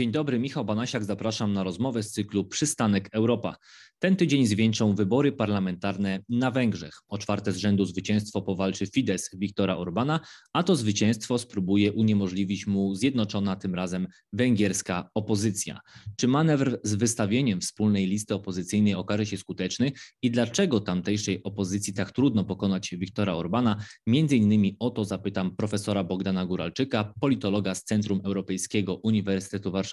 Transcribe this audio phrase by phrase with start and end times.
[0.00, 3.56] Dzień dobry, Michał Banasiak, zapraszam na rozmowę z cyklu Przystanek Europa.
[3.98, 6.94] Ten tydzień zwieńczą wybory parlamentarne na Węgrzech.
[7.08, 10.20] O czwarte z rzędu zwycięstwo powalczy Fidesz Viktora Orbana,
[10.52, 15.80] a to zwycięstwo spróbuje uniemożliwić mu zjednoczona tym razem węgierska opozycja.
[16.16, 22.12] Czy manewr z wystawieniem wspólnej listy opozycyjnej okaże się skuteczny i dlaczego tamtejszej opozycji tak
[22.12, 23.76] trudno pokonać Viktora Orbana?
[24.06, 29.89] Między innymi o to zapytam profesora Bogdana Guralczyka, politologa z Centrum Europejskiego Uniwersytetu Warszawskiego,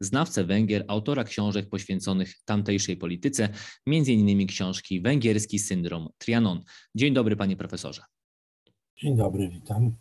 [0.00, 3.48] znawcę Węgier, autora książek poświęconych tamtejszej polityce
[3.86, 6.62] innymi książki Węgierski syndrom Trianon.
[6.94, 8.02] Dzień dobry panie profesorze.
[8.96, 9.96] Dzień dobry, witam.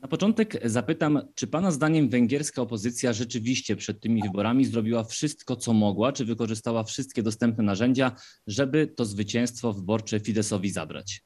[0.00, 5.72] Na początek zapytam, czy Pana zdaniem węgierska opozycja rzeczywiście przed tymi wyborami zrobiła wszystko, co
[5.72, 8.12] mogła, czy wykorzystała wszystkie dostępne narzędzia,
[8.46, 11.22] żeby to zwycięstwo wyborcze Fideszowi zabrać?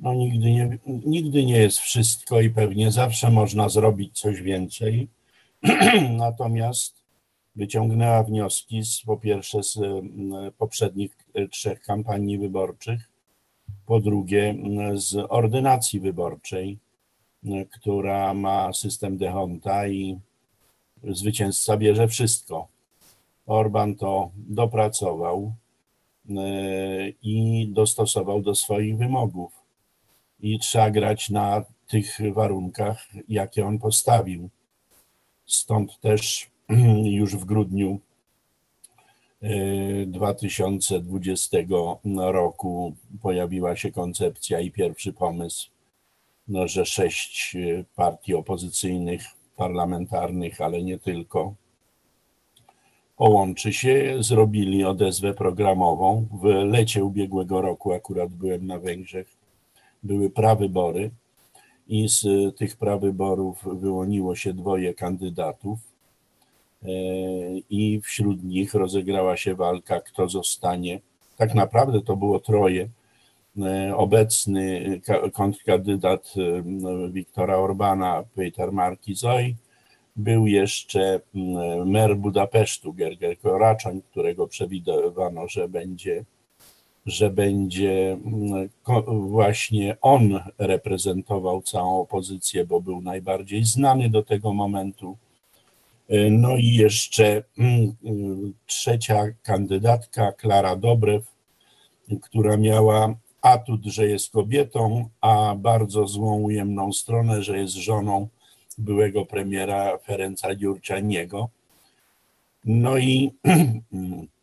[0.00, 5.08] No, nigdy, nie, nigdy nie jest wszystko i pewnie zawsze można zrobić coś więcej.
[6.16, 7.02] Natomiast
[7.56, 9.78] wyciągnęła wnioski z, po pierwsze z
[10.58, 13.08] poprzednich e, trzech kampanii wyborczych,
[13.86, 14.54] po drugie
[14.94, 16.78] z ordynacji wyborczej,
[17.70, 20.18] która ma system Dehonta i
[21.04, 22.68] zwycięzca bierze wszystko.
[23.46, 25.52] Orban to dopracował
[26.30, 26.34] e,
[27.22, 29.52] i dostosował do swoich wymogów.
[30.40, 34.48] I trzeba grać na tych warunkach, jakie on postawił.
[35.46, 36.50] Stąd też
[37.20, 38.00] już w grudniu
[40.06, 41.66] 2020 e,
[42.32, 45.70] roku pojawiła się koncepcja i pierwszy pomysł,
[46.48, 49.22] no, że sześć e, partii opozycyjnych,
[49.56, 51.54] parlamentarnych, ale nie tylko,
[53.16, 56.26] połączy się, zrobili odezwę programową.
[56.42, 59.36] W lecie ubiegłego roku, akurat byłem na Węgrzech,
[60.02, 61.10] były prawybory
[61.88, 62.24] i z
[62.56, 65.78] tych prawyborów wyłoniło się dwoje kandydatów
[66.82, 66.88] E,
[67.70, 71.00] i wśród nich rozegrała się walka, kto zostanie.
[71.36, 72.88] Tak naprawdę to było troje.
[73.62, 75.00] E, obecny
[75.32, 76.62] kontrkandydat e,
[77.12, 79.56] Wiktora Orbana, Peter Markizoj,
[80.16, 81.20] był jeszcze
[81.86, 86.24] mer Budapesztu, Gerger Koraczoń, którego przewidywano, że będzie,
[87.06, 88.18] że będzie
[89.06, 95.16] właśnie on reprezentował całą opozycję, bo był najbardziej znany do tego momentu
[96.08, 101.24] E, no i jeszcze mm, y, trzecia kandydatka, Klara Dobrew,
[102.22, 108.28] która miała atut, że jest kobietą, a bardzo złą, ujemną stronę, że jest żoną
[108.78, 111.48] byłego premiera Ferenca Dziurcianiego.
[112.64, 113.32] No i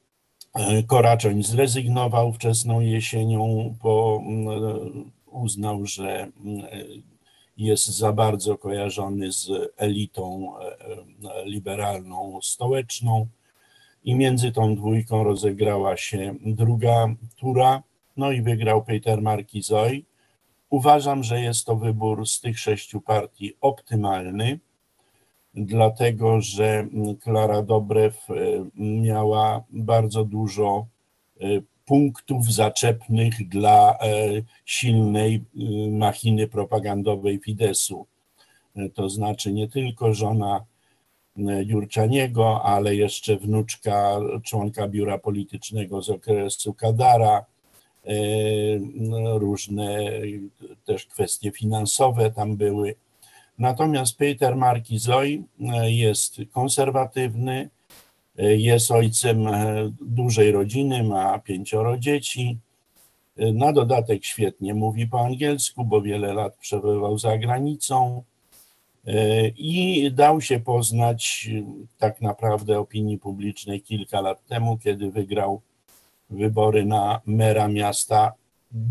[0.88, 6.66] Koraczoń zrezygnował wczesną jesienią, bo mm, uznał, że mm,
[7.58, 13.28] jest za bardzo kojarzony z elitą e, e, liberalną stołeczną
[14.04, 17.84] i między tą dwójką rozegrała się druga tura,
[18.18, 20.04] no i wygrał Peter Markizoy.
[20.70, 24.60] Uważam, że jest to wybór z tych sześciu partii optymalny,
[25.54, 26.88] dlatego że
[27.24, 28.34] Klara Dobrew e,
[28.76, 30.86] miała bardzo dużo
[31.86, 33.98] punktów zaczepnych dla e,
[34.66, 35.42] silnej e,
[35.92, 38.06] machiny propagandowej Fidesu.
[38.76, 40.66] E, to znaczy nie tylko żona
[41.66, 47.46] Jurczaniego, ale jeszcze wnuczka członka biura politycznego z okresu Kadara,
[49.36, 50.00] różne
[50.86, 52.96] też kwestie finansowe tam były.
[53.64, 55.44] Natomiast Peter Markizoy
[55.88, 57.70] jest konserwatywny,
[58.38, 62.58] jest ojcem e, dużej rodziny, ma pięcioro dzieci.
[63.38, 68.24] E, na dodatek świetnie mówi po angielsku, bo wiele lat przebywał za granicą
[69.08, 71.50] e, i dał się poznać
[71.98, 75.62] tak naprawdę opinii publicznej kilka lat temu, kiedy wygrał
[76.30, 78.34] wybory na mera miasta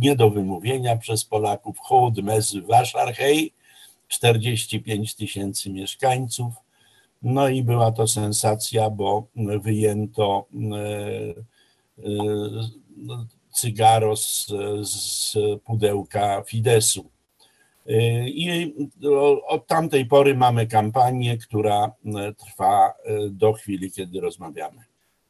[0.01, 3.53] nie do wymówienia przez Polaków Hołd-Mez Waszarhej,
[4.13, 6.55] 45 tysięcy mieszkańców
[7.23, 9.27] no i była to sensacja, bo
[9.63, 10.85] wyjęto e,
[11.99, 12.05] e,
[13.53, 14.47] cygaro z,
[14.83, 17.11] z pudełka Fidesu.
[17.87, 18.75] E, I
[19.49, 21.93] od tamtej pory mamy kampanię, która
[22.37, 22.93] trwa
[23.31, 24.85] do chwili, kiedy rozmawiamy.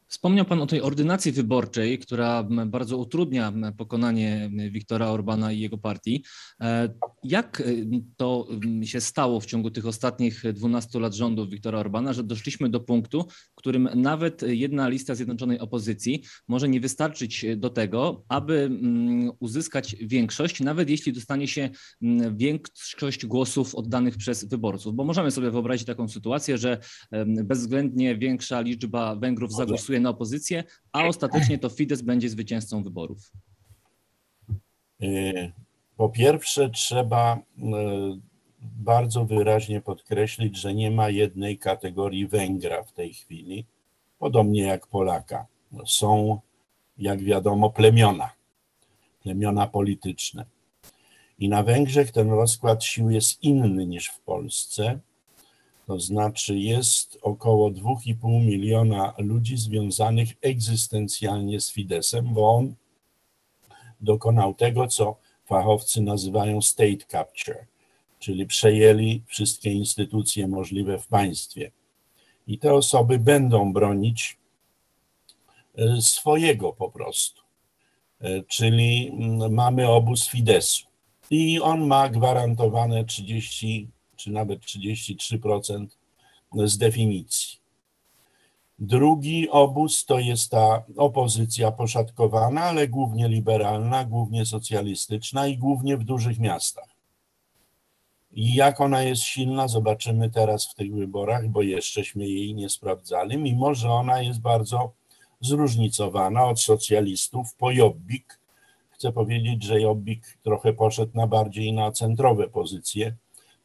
[0.08, 6.24] Wspomniał Pan o tej ordynacji wyborczej, która bardzo utrudnia pokonanie Wiktora Orbana i jego partii.
[7.24, 7.64] E, jak e,
[8.16, 8.48] to
[8.82, 13.24] się stało w ciągu tych ostatnich 12 lat rządów Wiktora Orbana, że doszliśmy do punktu,
[13.52, 19.96] w którym nawet jedna lista zjednoczonej opozycji może nie wystarczyć do tego, aby mm, uzyskać
[20.00, 21.70] większość, nawet jeśli dostanie się
[22.02, 24.94] mm, większość głosów oddanych przez wyborców.
[24.94, 26.78] Bo możemy sobie wyobrazić taką sytuację, że
[27.44, 33.32] bezwzględnie większa liczba Węgrów zagłosuje na opozycję, a ostatecznie to Fidesz będzie zwycięzcą wyborów.
[35.96, 37.40] Po pierwsze, trzeba y,
[38.62, 43.64] bardzo wyraźnie podkreślić, że nie ma jednej kategorii Węgra w tej chwili,
[44.18, 45.46] podobnie jak Polaka.
[45.86, 46.40] Są,
[46.98, 48.30] jak wiadomo, plemiona,
[49.22, 50.44] plemiona polityczne.
[51.38, 54.98] I na Węgrzech ten rozkład sił jest inny niż w Polsce.
[55.86, 62.74] To znaczy jest około 2,5 miliona ludzi związanych egzystencjalnie z Fidesem, bo on
[64.00, 65.16] dokonał tego, co
[65.52, 67.66] fachowcy nazywają state capture,
[68.18, 71.70] czyli przejęli wszystkie instytucje możliwe w państwie.
[72.46, 74.38] I te osoby będą bronić
[75.78, 77.42] e, swojego po prostu.
[78.20, 80.86] E, czyli mm, mamy obóz Fidesu
[81.30, 85.86] i on ma gwarantowane 30 czy nawet 33%
[86.64, 87.61] z definicji.
[88.78, 96.04] Drugi obóz to jest ta opozycja poszatkowana, ale głównie liberalna, głównie socjalistyczna i głównie w
[96.04, 96.88] dużych miastach.
[98.32, 103.38] I jak ona jest silna, zobaczymy teraz w tych wyborach, bo jeszcześmy jej nie sprawdzali,
[103.38, 104.92] mimo że ona jest bardzo
[105.40, 108.40] zróżnicowana od socjalistów po Jobbik.
[108.90, 113.16] Chcę powiedzieć, że Jobbik trochę poszedł na bardziej na centrowe pozycje.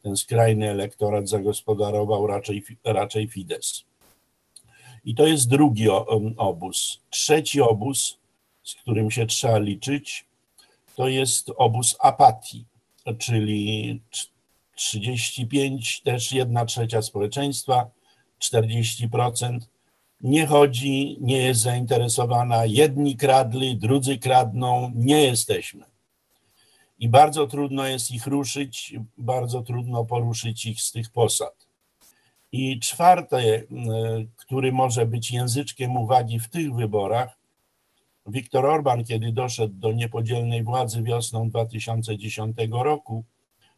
[0.02, 3.87] Ten skrajny elektorat zagospodarował raczej, raczej Fidesz.
[5.08, 5.88] I to jest drugi
[6.36, 7.00] obóz.
[7.10, 8.18] Trzeci obóz,
[8.62, 10.26] z którym się trzeba liczyć,
[10.96, 12.64] to jest obóz apatii,
[13.18, 14.00] czyli
[14.74, 17.90] 35, też jedna trzecia społeczeństwa,
[18.42, 19.58] 40%
[20.20, 22.64] nie chodzi, nie jest zainteresowana.
[22.64, 25.84] Jedni kradli, drudzy kradną, nie jesteśmy.
[26.98, 31.67] I bardzo trudno jest ich ruszyć, bardzo trudno poruszyć ich z tych posad.
[32.52, 33.64] I czwarte, e,
[34.36, 37.38] który może być języczkiem uwagi w tych wyborach,
[38.26, 43.24] Viktor Orban, kiedy doszedł do niepodzielnej władzy wiosną 2010 roku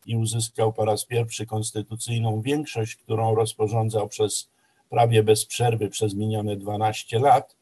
[0.06, 4.48] i uzyskał po raz pierwszy konstytucyjną większość, którą rozporządzał przez
[4.88, 7.56] prawie bez przerwy przez minione 12 lat,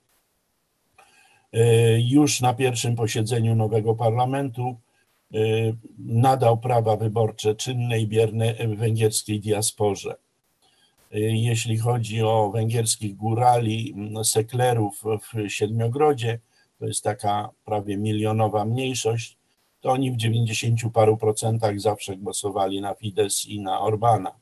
[1.53, 4.77] e, już na pierwszym posiedzeniu nowego parlamentu
[5.35, 5.39] e,
[5.99, 10.17] nadał prawa wyborcze czynnej, biernej węgierskiej diasporze
[11.11, 16.39] jeśli chodzi o węgierskich górali, seklerów w Siedmiogrodzie,
[16.79, 19.39] to jest taka prawie milionowa mniejszość,
[19.81, 24.33] to oni w 90 paru procentach zawsze głosowali na Fidesz i na Orbana.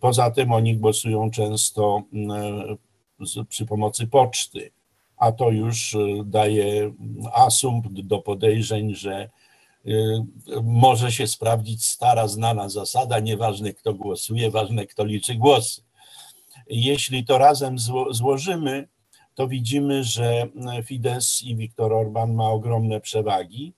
[0.00, 2.02] Poza tym oni głosują często
[3.48, 4.70] przy pomocy poczty,
[5.16, 6.92] a to już daje
[7.32, 9.43] asumpt do podejrzeń, że Y,
[10.62, 15.82] może się sprawdzić stara, znana zasada, nieważne kto głosuje, ważne kto liczy głosy.
[16.66, 17.76] Jeśli to razem
[18.10, 18.88] złożymy,
[19.34, 20.46] to widzimy, że
[20.84, 23.72] Fidesz i Viktor Orban ma ogromne przewagi,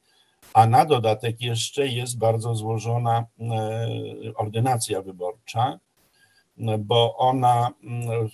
[0.54, 5.78] a na dodatek jeszcze jest bardzo złożona e, ordynacja wyborcza,
[6.78, 8.28] bo ona e,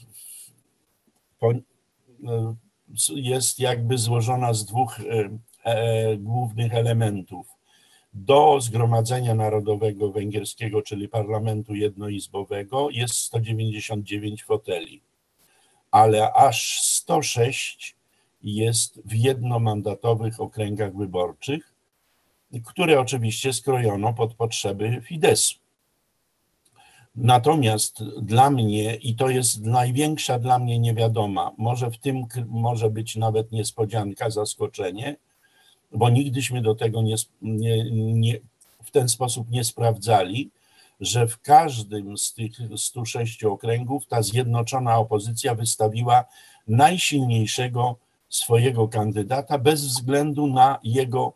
[3.14, 5.00] jest jakby złożona z dwóch
[5.64, 7.51] e, głównych elementów
[8.14, 15.02] do Zgromadzenia Narodowego Węgierskiego, czyli parlamentu jednoizbowego, jest 199 foteli,
[15.90, 17.96] ale aż 106
[18.42, 21.72] jest w jednomandatowych okręgach wyborczych,
[22.64, 25.58] które oczywiście skrojono pod potrzeby Fideszu.
[27.14, 33.16] Natomiast dla mnie, i to jest największa dla mnie niewiadoma, może w tym może być
[33.16, 35.16] nawet niespodzianka, zaskoczenie,
[35.94, 38.38] bo nigdyśmy do tego nie, nie, nie,
[38.84, 40.50] w ten sposób nie sprawdzali,
[41.00, 46.24] że w każdym z tych 106 okręgów ta zjednoczona opozycja wystawiła
[46.68, 47.96] najsilniejszego
[48.28, 51.32] swojego kandydata bez względu na jego,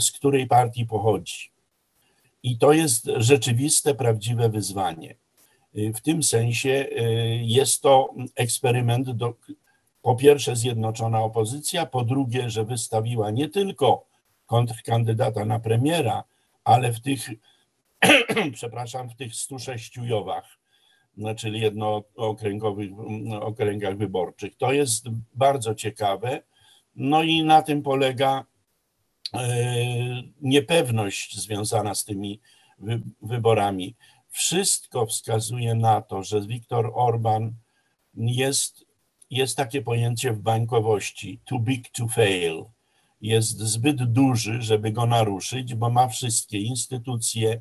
[0.00, 1.50] z której partii pochodzi.
[2.42, 5.14] I to jest rzeczywiste, prawdziwe wyzwanie.
[5.74, 9.34] W tym sensie y, jest to eksperyment, do,
[10.02, 14.06] po pierwsze zjednoczona opozycja, po drugie, że wystawiła nie tylko
[14.46, 16.24] kontrkandydata na premiera,
[16.64, 17.30] ale w tych,
[18.54, 20.58] przepraszam, w tych 106 jowach,
[21.16, 22.90] no, czyli jednookręgowych
[23.40, 24.56] okręgach wyborczych.
[24.56, 26.42] To jest bardzo ciekawe.
[26.96, 28.44] No i na tym polega
[29.34, 29.46] e,
[30.40, 32.40] niepewność związana z tymi
[33.22, 33.96] wyborami.
[34.28, 37.54] Wszystko wskazuje na to, że Viktor Orban
[38.14, 38.87] jest
[39.30, 42.64] jest takie pojęcie w bankowości too big to fail.
[43.20, 47.60] Jest zbyt duży, żeby go naruszyć, bo ma wszystkie instytucje,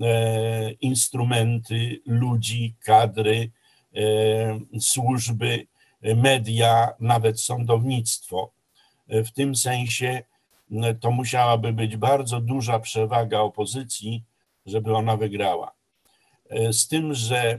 [0.00, 3.50] e, instrumenty, ludzi, kadry,
[3.96, 4.00] e,
[4.80, 5.66] służby,
[6.02, 8.50] media, nawet sądownictwo.
[9.08, 10.22] W tym sensie
[11.00, 14.24] to musiałaby być bardzo duża przewaga opozycji,
[14.66, 15.72] żeby ona wygrała.
[16.70, 17.58] Z tym, że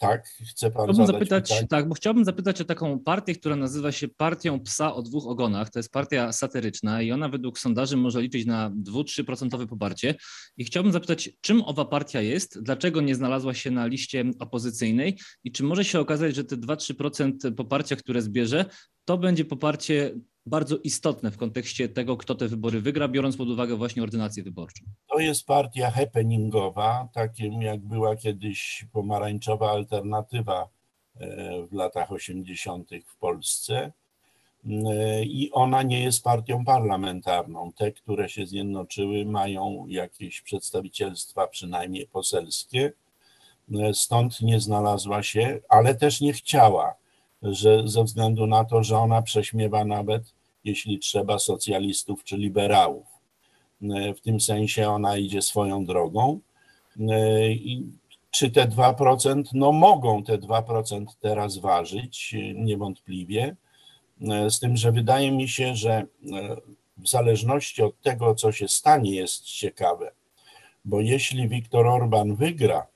[0.00, 4.08] tak, chce pan chciałbym zapytać, Tak, bo chciałbym zapytać o taką partię, która nazywa się
[4.08, 5.70] Partią Psa o dwóch ogonach.
[5.70, 10.14] To jest partia satyryczna i ona według sondaży może liczyć na 2-3% poparcie.
[10.56, 15.52] I chciałbym zapytać, czym owa partia jest, dlaczego nie znalazła się na liście opozycyjnej i
[15.52, 18.64] czy może się okazać, że te 2-3% poparcia, które zbierze,
[19.04, 20.14] to będzie poparcie
[20.46, 24.84] bardzo istotne w kontekście tego, kto te wybory wygra, biorąc pod uwagę właśnie ordynację wyborczą.
[25.08, 30.68] To jest partia happeningowa, takim jak była kiedyś pomarańczowa alternatywa
[31.16, 32.90] e, w latach 80.
[33.06, 33.92] w Polsce.
[34.66, 37.72] E, I ona nie jest partią parlamentarną.
[37.72, 42.92] Te, które się zjednoczyły, mają jakieś przedstawicielstwa, przynajmniej poselskie.
[43.74, 47.00] E, stąd nie znalazła się, ale też nie chciała
[47.42, 53.06] że ze względu na to, że ona prześmiewa nawet, jeśli trzeba, socjalistów czy liberałów.
[53.82, 56.40] E, w tym sensie ona idzie swoją drogą.
[57.00, 57.86] E, I
[58.30, 59.42] czy te 2%?
[59.52, 63.56] No mogą te 2% teraz ważyć, niewątpliwie.
[64.30, 66.06] E, z tym, że wydaje mi się, że
[66.96, 70.12] w zależności od tego, co się stanie, jest ciekawe.
[70.84, 72.86] Bo jeśli Viktor Orban wygra,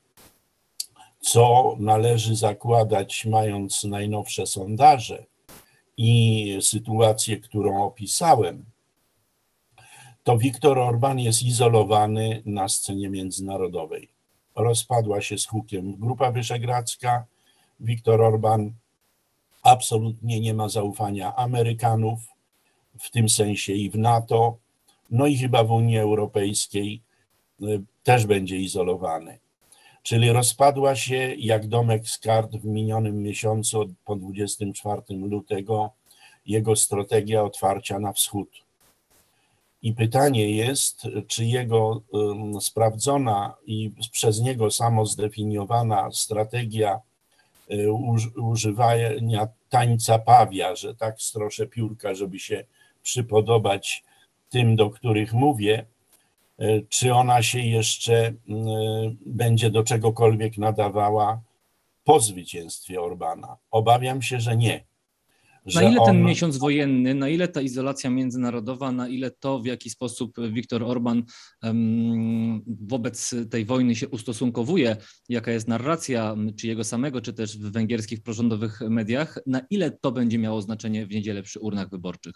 [1.25, 5.25] co należy zakładać, mając najnowsze sondaże
[5.97, 8.65] i sytuację, którą opisałem,
[10.25, 14.09] to Viktor Orban jest izolowany na scenie międzynarodowej.
[14.57, 17.25] Rozpadła się z hukiem Grupa Wyszehradzka.
[17.81, 18.73] Viktor Orban
[19.63, 22.21] absolutnie nie ma zaufania Amerykanów,
[22.99, 24.57] w tym sensie i w NATO,
[25.11, 27.03] no i chyba w Unii Europejskiej
[27.63, 29.44] y, też będzie izolowany
[30.05, 35.91] czyli rozpadła się jak domek z kart w minionym miesiącu po 24 lutego
[36.47, 38.49] jego strategia otwarcia na wschód.
[39.83, 42.03] I pytanie jest, czy jego
[42.61, 47.01] sprawdzona i przez niego samo zdefiniowana strategia
[47.69, 48.01] um,
[48.37, 52.65] używania tańca pawia, że tak stroszę piórka, żeby się
[53.03, 54.05] przypodobać
[54.51, 55.94] tym, do których mówię, E,
[56.89, 58.35] czy ona się jeszcze
[59.27, 61.43] będzie do czegokolwiek nadawała
[62.05, 63.57] po zwycięstwie Orbana?
[63.71, 64.85] Obawiam się, że nie.
[65.67, 66.23] Że na ile ten on...
[66.23, 71.23] miesiąc wojenny, na ile ta izolacja międzynarodowa, na ile to, w jaki sposób Viktor Orban
[72.67, 74.97] wobec tej wojny się ustosunkowuje,
[75.29, 80.13] jaka jest narracja, czy jego samego, czy też w węgierskich prorządowych mediach, na ile to
[80.13, 82.35] będzie miało znaczenie w niedzielę przy urnach wyborczych?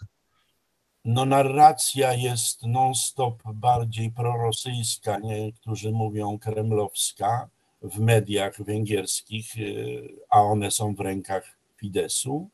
[1.05, 7.49] No narracja jest non-stop bardziej prorosyjska, niektórzy mówią kremlowska
[7.81, 12.49] w mediach węgierskich, y, a one są w rękach Fidesu.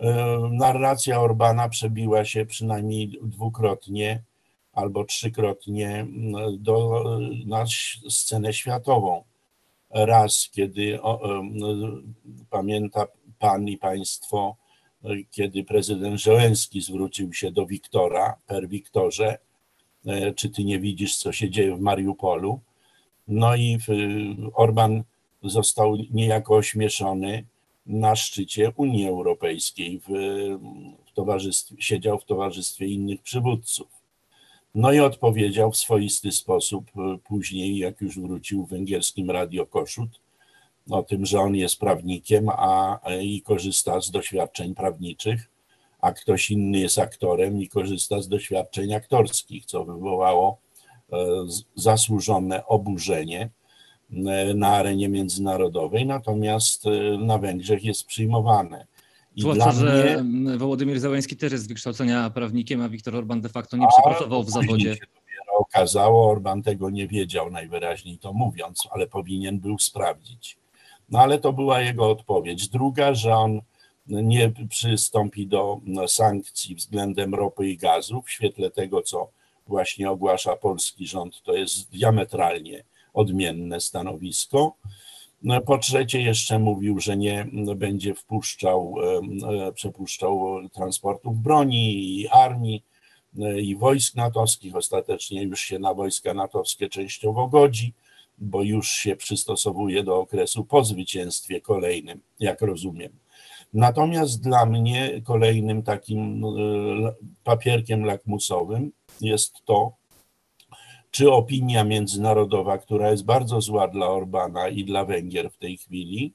[0.00, 0.04] Y,
[0.50, 4.22] narracja Orbana przebiła się przynajmniej dwukrotnie
[4.72, 6.06] albo trzykrotnie
[6.54, 7.04] y, do,
[7.46, 7.64] na
[8.08, 9.24] scenę światową.
[9.90, 11.42] Raz, kiedy o,
[12.50, 13.06] pamięta
[13.38, 14.56] pan i państwo,
[15.30, 19.38] kiedy prezydent Żołęski zwrócił się do Wiktora, per Wiktorze,
[20.06, 22.60] e, czy ty nie widzisz, co się dzieje w Mariupolu?
[23.28, 23.78] No i
[24.54, 25.02] Orban
[25.42, 27.44] został niejako ośmieszony
[27.86, 30.08] na szczycie Unii Europejskiej, w,
[31.06, 33.88] w towarzystwie, siedział w towarzystwie innych przywódców.
[34.74, 40.20] No i odpowiedział w swoisty sposób e, później, jak już wrócił w węgierskim Radio Koszut,
[40.92, 45.50] o tym, że on jest prawnikiem a, i korzysta z doświadczeń prawniczych,
[46.00, 50.58] a ktoś inny jest aktorem i korzysta z doświadczeń aktorskich, co wywołało
[51.12, 51.16] e,
[51.74, 53.50] zasłużone oburzenie
[54.12, 58.86] e, na arenie międzynarodowej, natomiast e, na Węgrzech jest przyjmowane.
[59.36, 60.58] I Zwłaszcza, że mnie...
[60.58, 64.50] Wołodymyr Załęski też jest z wykształcenia prawnikiem, a Viktor Orban de facto nie przepracował w
[64.50, 64.94] zawodzie.
[64.94, 70.56] Się dopiero okazało, Orban tego nie wiedział najwyraźniej to mówiąc, ale powinien był sprawdzić.
[71.10, 72.68] No ale to była jego odpowiedź.
[72.68, 73.60] Druga, że on
[74.06, 79.28] nie przystąpi do sankcji względem ropy i gazu w świetle tego, co
[79.66, 81.42] właśnie ogłasza polski rząd.
[81.42, 84.74] To jest diametralnie odmienne stanowisko.
[85.42, 88.94] No, po trzecie, jeszcze mówił, że nie będzie wpuszczał,
[89.68, 92.82] e, przepuszczał transportów broni i armii
[93.38, 94.76] e, i wojsk natowskich.
[94.76, 97.92] Ostatecznie już się na wojska natowskie częściowo godzi
[98.40, 103.12] bo już się przystosowuje do okresu po zwycięstwie kolejnym, jak rozumiem.
[103.74, 106.44] Natomiast dla mnie kolejnym takim
[107.44, 109.92] papierkiem lakmusowym jest to,
[111.10, 116.32] czy opinia międzynarodowa, która jest bardzo zła dla Orbana i dla Węgier w tej chwili,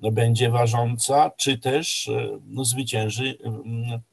[0.00, 2.10] będzie ważąca, czy też
[2.46, 3.38] no, zwycięży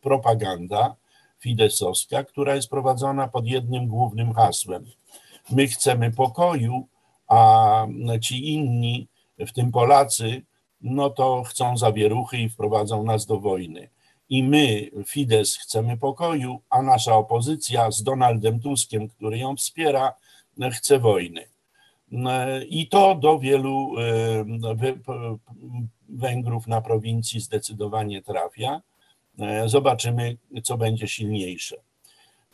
[0.01, 0.95] propaganda
[1.39, 4.85] fidesowska, która jest prowadzona pod jednym głównym hasłem.
[5.51, 6.87] My chcemy pokoju,
[7.29, 7.85] a
[8.21, 9.07] ci inni,
[9.39, 10.41] w tym Polacy,
[10.81, 13.89] no to chcą zawieruchy i wprowadzą nas do wojny.
[14.29, 20.13] I my, Fidesz, chcemy pokoju, a nasza opozycja z Donaldem Tuskiem, który ją wspiera,
[20.71, 21.45] chce wojny.
[22.69, 23.91] I to do wielu
[26.09, 28.81] Węgrów na prowincji zdecydowanie trafia.
[29.65, 31.75] Zobaczymy, co będzie silniejsze.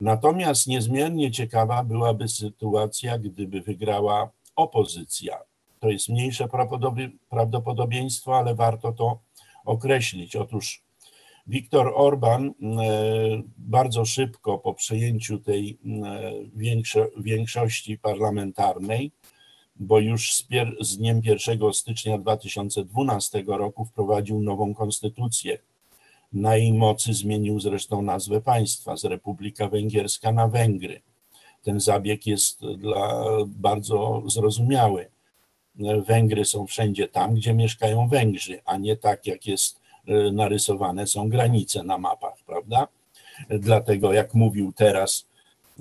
[0.01, 5.39] Natomiast niezmiernie ciekawa byłaby sytuacja, gdyby wygrała opozycja.
[5.79, 6.47] To jest mniejsze
[7.29, 9.19] prawdopodobieństwo, ale warto to
[9.65, 10.35] określić.
[10.35, 10.83] Otóż
[11.47, 12.53] Viktor Orban e,
[13.57, 16.31] bardzo szybko po przejęciu tej e,
[17.17, 19.11] większości parlamentarnej,
[19.75, 20.47] bo już z,
[20.81, 25.57] z dniem 1 stycznia 2012 roku wprowadził nową konstytucję.
[26.33, 31.01] Na jej mocy zmienił zresztą nazwę państwa z Republika Węgierska na Węgry.
[31.65, 35.07] Ten zabieg jest dla bardzo zrozumiały.
[36.07, 41.29] Węgry są wszędzie tam, gdzie mieszkają Węgrzy, a nie tak, jak jest e, narysowane są
[41.29, 42.87] granice na mapach, prawda?
[43.49, 45.25] Dlatego, jak mówił teraz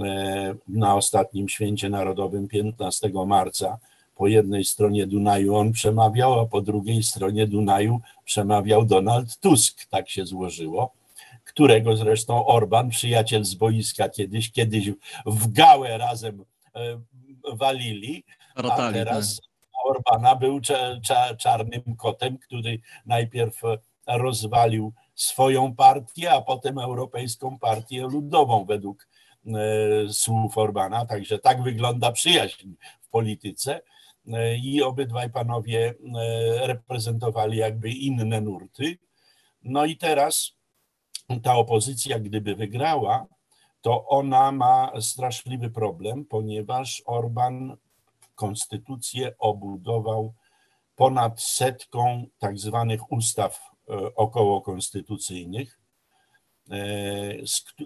[0.00, 3.78] e, na ostatnim święcie narodowym 15 marca,
[4.16, 9.86] po jednej stronie Dunaju on przemawiał, a po drugiej stronie Dunaju przemawiał Donald Tusk.
[9.90, 10.90] Tak się złożyło,
[11.54, 14.90] którego zresztą Orban, przyjaciel z boiska kiedyś, kiedyś
[15.26, 16.44] w gałę razem
[16.74, 17.00] e,
[17.52, 19.44] walili, a teraz tak.
[19.84, 20.60] Orbana był
[21.38, 23.60] czarnym kotem, który najpierw
[24.06, 29.08] rozwalił swoją partię, a potem Europejską Partię Ludową według
[29.46, 29.50] e,
[30.12, 31.06] słów Orbana.
[31.06, 32.68] Także tak wygląda przyjaźń
[33.00, 33.80] w polityce.
[34.32, 35.94] E, I obydwaj panowie
[36.60, 38.98] reprezentowali jakby inne nurty.
[39.62, 40.54] No i teraz
[41.42, 43.26] ta opozycja, gdyby wygrała,
[43.80, 47.76] to ona ma straszliwy problem, ponieważ Orban
[48.34, 50.34] konstytucję obudował
[50.96, 55.80] ponad setką tak zwanych ustaw e, okołokonstytucyjnych,
[56.70, 56.76] e,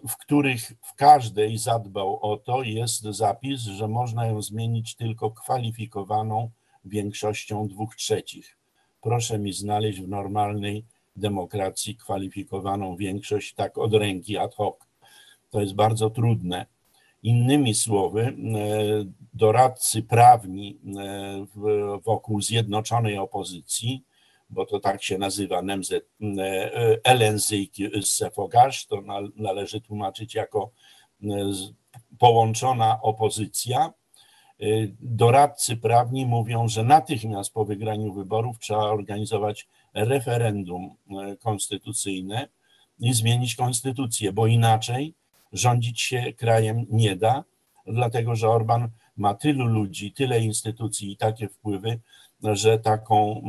[0.09, 6.51] w których w każdej zadbał o to, jest zapis, że można ją zmienić tylko kwalifikowaną
[6.85, 8.59] większością dwóch trzecich.
[9.01, 10.85] Proszę mi znaleźć w normalnej
[11.18, 14.76] demokracji kwalifikowaną większość tak od ręki ad hoc.
[15.50, 16.66] To jest bardzo trudne.
[17.22, 18.33] Innymi słowy, e,
[19.35, 21.46] doradcy prawni e,
[22.04, 24.04] wokół zjednoczonej opozycji,
[24.50, 25.92] bo to tak się nazywa NMZ,
[27.04, 27.70] Elenzyk
[28.02, 29.02] Sefogasz, to
[29.37, 30.70] należy tłumaczyć jako
[31.22, 31.26] e,
[32.18, 33.92] połączona opozycja.
[35.00, 40.96] Doradcy prawni mówią, że natychmiast po wygraniu wyborów trzeba organizować referendum
[41.40, 42.48] konstytucyjne
[43.01, 45.14] i zmienić konstytucję, bo inaczej
[45.53, 47.44] rządzić się krajem nie da,
[47.87, 52.01] dlatego że Orban ma tylu ludzi, tyle instytucji i takie wpływy,
[52.42, 53.42] że taką,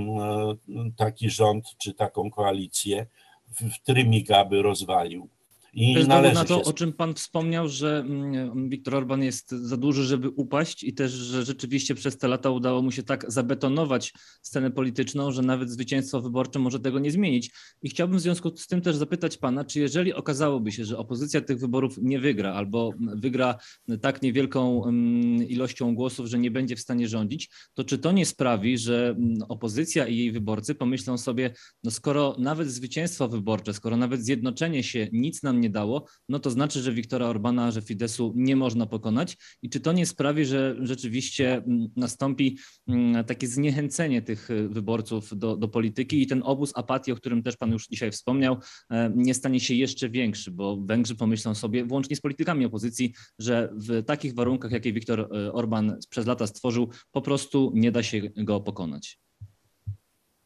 [0.67, 3.05] mm, taki rząd czy taką koalicję
[3.47, 5.29] w trymiga by rozwalił.
[5.73, 6.63] I Bez należy na to, się...
[6.63, 11.11] o czym Pan wspomniał, że mm, Viktor Orban jest za duży, żeby upaść i też,
[11.11, 16.21] że rzeczywiście przez te lata udało mu się tak zabetonować scenę polityczną, że nawet zwycięstwo
[16.21, 17.51] wyborcze może tego nie zmienić.
[17.81, 21.41] I chciałbym w związku z tym też zapytać Pana, czy jeżeli okazałoby się, że opozycja
[21.41, 23.55] tych wyborów nie wygra albo wygra
[24.01, 28.25] tak niewielką mm, ilością głosów, że nie będzie w stanie rządzić, to czy to nie
[28.25, 31.53] sprawi, że mm, opozycja i jej wyborcy pomyślą sobie,
[31.83, 36.51] no skoro nawet zwycięstwo wyborcze, skoro nawet zjednoczenie się nic nam nie dało, no to
[36.51, 39.37] znaczy, że Wiktora Orbana, że Fidesu nie można pokonać.
[39.61, 45.37] I czy to nie sprawi, że rzeczywiście mm, nastąpi mm, takie zniechęcenie tych y, wyborców
[45.37, 48.57] do, do polityki i ten obóz apatii, o którym też Pan już dzisiaj wspomniał,
[48.91, 53.73] e, nie stanie się jeszcze większy, bo Węgrzy pomyślą sobie, włącznie z politykami opozycji, że
[53.73, 58.21] w takich warunkach, jakie Viktor y, Orban przez lata stworzył, po prostu nie da się
[58.37, 59.19] go pokonać.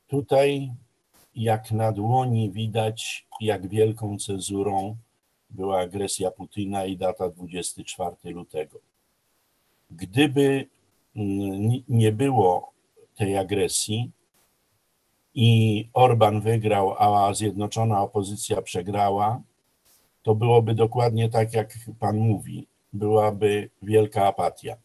[0.08, 0.72] Tutaj
[1.36, 4.98] jak na dłoni widać, jak wielką cezurą
[5.54, 8.80] była agresja Putina i data 24 lutego.
[9.92, 10.68] Gdyby
[11.16, 12.72] mm, nie było
[13.16, 14.12] tej agresji
[15.36, 19.42] i Orban wygrał, a zjednoczona opozycja przegrała,
[20.24, 22.68] to byłoby dokładnie tak, jak pan mówi.
[22.94, 24.76] Byłaby wielka apatia.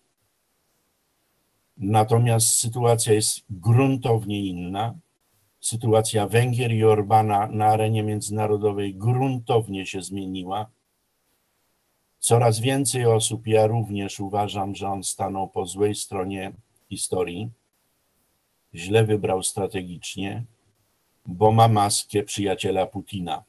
[1.77, 4.95] Natomiast sytuacja jest gruntownie inna
[5.61, 10.71] sytuacja Węgier i Orbana na arenie międzynarodowej gruntownie się zmieniła.
[12.19, 16.53] Coraz więcej osób, ja również uważam, że on stanął po złej stronie
[16.89, 17.51] historii.
[18.75, 20.45] Źle wybrał strategicznie,
[21.27, 23.45] bo ma maskę przyjaciela Putina.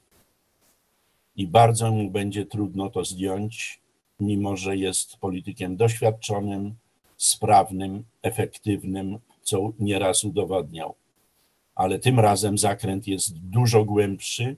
[1.36, 3.80] I bardzo mu będzie trudno to zdjąć,
[4.20, 6.76] mimo że jest politykiem doświadczonym,
[7.18, 10.96] sprawnym, efektywnym, co nieraz udowadniał.
[11.80, 14.58] Ale tym razem zakręt jest dużo głębszy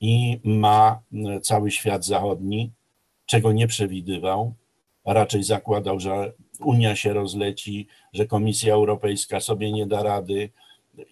[0.00, 1.00] i ma
[1.42, 2.72] cały świat zachodni,
[3.26, 4.54] czego nie przewidywał.
[5.04, 10.50] Raczej zakładał, że Unia się rozleci, że Komisja Europejska sobie nie da rady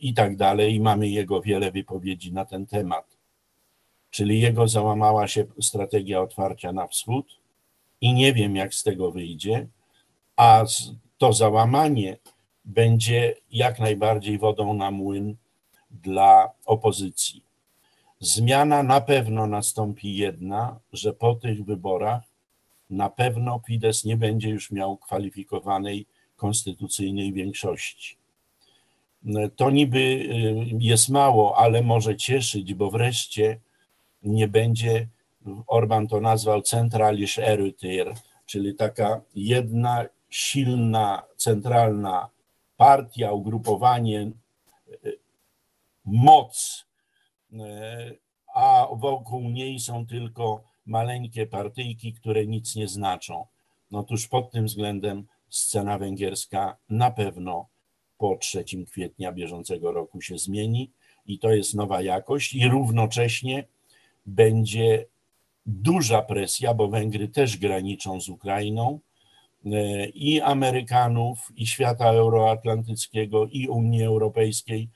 [0.01, 0.75] i tak dalej.
[0.75, 3.17] I mamy jego wiele wypowiedzi na ten temat.
[4.11, 7.27] Czyli jego załamała się strategia otwarcia na wschód
[8.01, 9.67] i nie wiem, jak z tego wyjdzie,
[10.37, 10.65] a
[11.19, 12.17] to załamanie
[12.67, 15.37] będzie jak najbardziej wodą na młyn
[15.91, 17.43] dla opozycji.
[18.21, 22.23] Zmiana na pewno nastąpi jedna, że po tych wyborach
[22.91, 28.17] na pewno Fidesz nie będzie już miał kwalifikowanej konstytucyjnej większości.
[29.57, 30.27] To niby y,
[30.79, 33.61] jest mało, ale może cieszyć, bo wreszcie
[34.23, 35.09] nie będzie,
[35.67, 38.15] Orban to nazwał centralisch Erütyr,
[38.47, 42.29] czyli taka jedna silna, centralna
[42.77, 44.31] partia, ugrupowanie,
[45.05, 45.19] y,
[46.05, 46.85] moc,
[47.53, 47.57] y,
[48.55, 53.47] a wokół niej są tylko maleńkie partyjki, które nic nie znaczą.
[53.91, 57.69] No Otóż pod tym względem scena węgierska na pewno
[58.19, 60.91] po 3 kwietnia bieżącego roku się zmieni
[61.27, 63.65] i to jest nowa jakość i równocześnie
[64.27, 65.07] będzie
[65.67, 69.01] duża presja, bo Węgry też graniczą z Ukrainą, e,
[70.15, 74.89] i Amerykanów, i świata euroatlantyckiego, i Unii Europejskiej,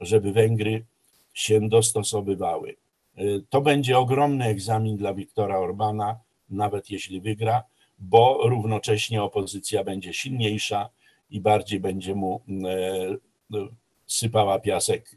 [0.00, 0.84] żeby Węgry
[1.32, 2.76] się dostosowywały.
[3.16, 7.62] E, to będzie ogromny egzamin dla Viktora Orbana, nawet jeśli wygra,
[7.98, 10.88] bo równocześnie opozycja będzie silniejsza
[11.30, 13.60] i bardziej będzie mu e,
[14.06, 15.16] sypała piasek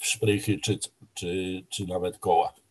[0.00, 0.78] w szprychy czy,
[1.14, 2.61] czy, czy nawet koła.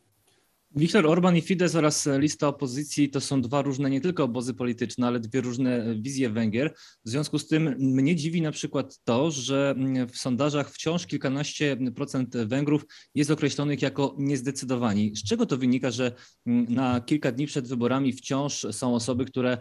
[0.75, 5.07] Viktor Orban i Fidesz oraz lista opozycji to są dwa różne nie tylko obozy polityczne,
[5.07, 6.73] ale dwie różne wizje Węgier.
[7.05, 9.75] W związku z tym mnie dziwi na przykład to, że
[10.11, 15.15] w sondażach wciąż kilkanaście procent Węgrów jest określonych jako niezdecydowani.
[15.15, 16.11] Z czego to wynika, że
[16.45, 19.57] na kilka dni przed wyborami wciąż są osoby, które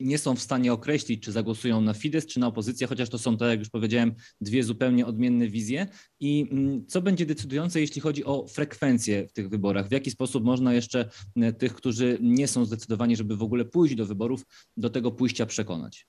[0.00, 3.36] nie są w stanie określić, czy zagłosują na Fidesz, czy na opozycję, chociaż to są,
[3.36, 5.86] tak jak już powiedziałem, dwie zupełnie odmienne wizje.
[6.20, 6.46] I
[6.88, 9.88] co będzie decydujące, jeśli chodzi o frekwencję w tych wyborach?
[9.88, 13.64] W jaki jaki sposób można jeszcze e, tych, którzy nie są zdecydowani, żeby w ogóle
[13.64, 16.06] pójść do wyborów, do tego pójścia przekonać?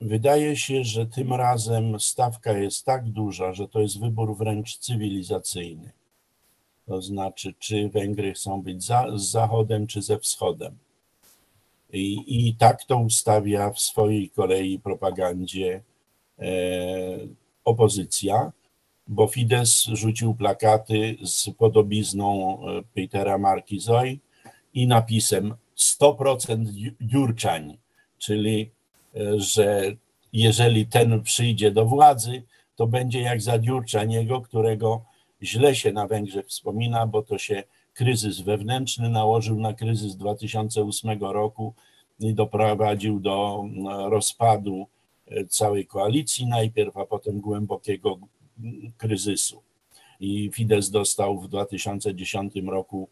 [0.00, 5.92] Wydaje się, że tym razem stawka jest tak duża, że to jest wybór wręcz cywilizacyjny.
[6.86, 10.78] To znaczy, czy Węgry chcą być za, z Zachodem, czy ze Wschodem.
[11.92, 15.82] I, I tak to ustawia w swojej kolei propagandzie
[16.38, 16.48] e,
[17.64, 18.52] opozycja
[19.08, 24.20] bo Fidesz rzucił plakaty z podobizną e, Petera Markizoj
[24.74, 26.66] i napisem 100%
[27.00, 27.78] Jurczań,
[28.18, 28.70] czyli
[29.16, 29.82] e, że
[30.32, 32.42] jeżeli ten przyjdzie do władzy,
[32.76, 35.04] to będzie jak za Dziurczaniego, którego
[35.42, 37.62] źle się na Węgrzech wspomina, bo to się
[37.94, 41.74] kryzys wewnętrzny nałożył na kryzys 2008 roku
[42.20, 43.64] i doprowadził do
[44.10, 44.86] rozpadu
[45.26, 48.18] e, całej koalicji najpierw, a potem głębokiego
[48.96, 49.62] kryzysu.
[50.20, 53.08] I Fidesz dostał w 2010 roku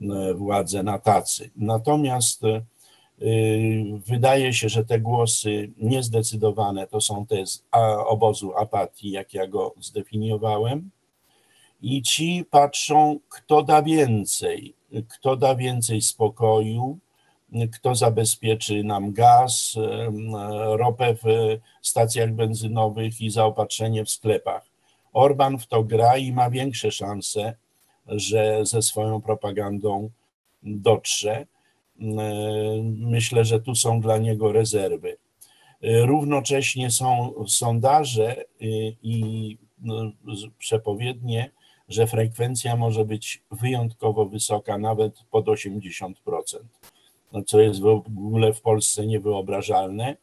[0.00, 1.50] e, władzę na tacy.
[1.56, 2.62] Natomiast e,
[4.06, 7.64] wydaje się, że te głosy niezdecydowane to są te z
[8.06, 10.90] obozu apatii, jak ja go zdefiniowałem.
[11.82, 14.74] I ci patrzą, kto da więcej,
[15.08, 16.98] kto da więcej spokoju,
[17.72, 20.10] kto zabezpieczy nam gaz, e,
[20.76, 21.26] ropę w
[21.82, 24.71] stacjach benzynowych i zaopatrzenie w sklepach.
[25.12, 27.54] Orban w to gra i ma większe szanse,
[28.06, 30.10] że ze swoją propagandą
[30.62, 31.46] dotrze.
[32.84, 35.16] Myślę, że tu są dla niego rezerwy.
[35.82, 38.44] Równocześnie są sondaże
[39.02, 40.12] i no,
[40.58, 41.50] przepowiednie,
[41.88, 46.12] że frekwencja może być wyjątkowo wysoka, nawet pod 80%,
[47.32, 50.16] no, co jest w ogóle w Polsce niewyobrażalne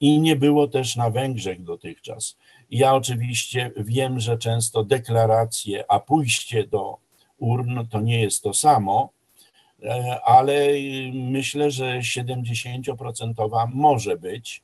[0.00, 2.36] i nie było też na Węgrzech dotychczas.
[2.74, 6.96] Ja oczywiście wiem, że często deklaracje, a pójście do
[7.38, 9.10] urn to nie jest to samo,
[9.82, 10.68] e, ale
[11.12, 14.62] myślę, że 70% może być.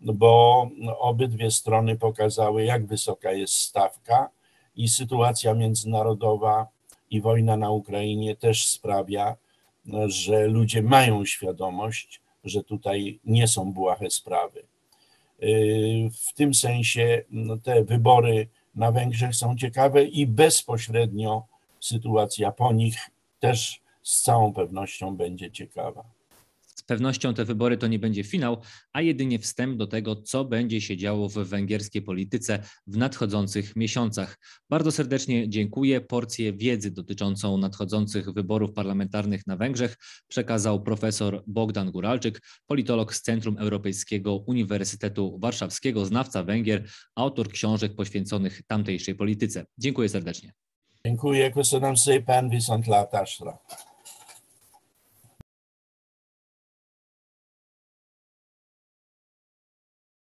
[0.00, 4.30] bo obydwie strony pokazały, jak wysoka jest stawka
[4.76, 6.66] i sytuacja międzynarodowa
[7.10, 9.36] i wojna na Ukrainie też sprawia,
[10.06, 14.73] że ludzie mają świadomość, że tutaj nie są błahe sprawy.
[16.26, 21.46] W tym sensie no, te wybory na Węgrzech są ciekawe i bezpośrednio
[21.80, 26.04] sytuacja po nich też z całą pewnością będzie ciekawa.
[26.86, 30.96] Pewnością te wybory to nie będzie finał, a jedynie wstęp do tego, co będzie się
[30.96, 34.38] działo w węgierskiej polityce w nadchodzących miesiącach.
[34.70, 36.00] Bardzo serdecznie dziękuję.
[36.00, 39.96] Porcję wiedzy dotyczącą nadchodzących wyborów parlamentarnych na Węgrzech
[40.28, 48.62] przekazał profesor Bogdan Guralczyk, politolog z Centrum Europejskiego Uniwersytetu Warszawskiego, znawca Węgier, autor książek poświęconych
[48.66, 49.66] tamtejszej polityce.
[49.78, 50.52] Dziękuję serdecznie.
[51.06, 53.58] Dziękuję, köszönöm szépen, viszontlátásra.